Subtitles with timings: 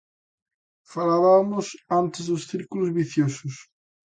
[0.93, 1.65] Falabamos
[2.01, 3.55] antes dos círculos viciosos.